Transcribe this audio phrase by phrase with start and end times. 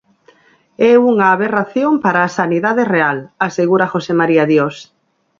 [0.89, 3.17] "É unha aberración para a sanidade real",
[3.47, 4.75] asegura José María Dios.